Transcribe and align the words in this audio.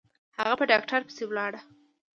هغه 0.37 0.53
په 0.59 0.65
ډاکتر 0.71 0.99
پسې 1.07 1.23
ولاړه. 1.27 1.59